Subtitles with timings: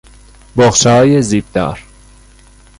[0.57, 1.83] بقچه های زیپ دار